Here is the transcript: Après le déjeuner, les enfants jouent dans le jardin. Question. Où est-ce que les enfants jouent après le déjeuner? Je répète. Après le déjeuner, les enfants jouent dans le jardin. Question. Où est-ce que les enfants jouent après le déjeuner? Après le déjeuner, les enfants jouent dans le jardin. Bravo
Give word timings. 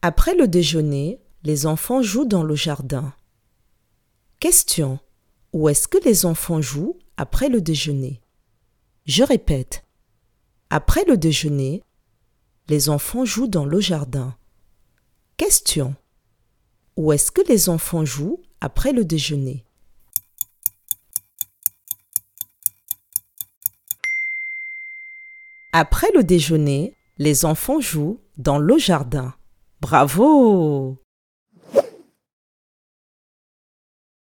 Après 0.00 0.36
le 0.36 0.46
déjeuner, 0.46 1.20
les 1.42 1.66
enfants 1.66 2.02
jouent 2.02 2.24
dans 2.24 2.44
le 2.44 2.54
jardin. 2.54 3.14
Question. 4.38 5.00
Où 5.52 5.68
est-ce 5.68 5.88
que 5.88 5.98
les 6.04 6.24
enfants 6.24 6.60
jouent 6.60 6.98
après 7.16 7.48
le 7.48 7.60
déjeuner? 7.60 8.20
Je 9.06 9.24
répète. 9.24 9.84
Après 10.70 11.04
le 11.08 11.16
déjeuner, 11.16 11.82
les 12.68 12.90
enfants 12.90 13.24
jouent 13.24 13.48
dans 13.48 13.64
le 13.64 13.80
jardin. 13.80 14.36
Question. 15.36 15.96
Où 16.96 17.12
est-ce 17.12 17.32
que 17.32 17.40
les 17.48 17.68
enfants 17.68 18.04
jouent 18.04 18.40
après 18.60 18.92
le 18.92 19.04
déjeuner? 19.04 19.64
Après 25.72 26.08
le 26.14 26.22
déjeuner, 26.22 26.94
les 27.18 27.44
enfants 27.44 27.80
jouent 27.80 28.20
dans 28.36 28.58
le 28.58 28.78
jardin. 28.78 29.34
Bravo 29.80 30.98